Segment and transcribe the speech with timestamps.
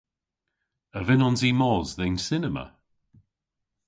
[0.97, 2.65] A vynnons i mos dhe'n cinema?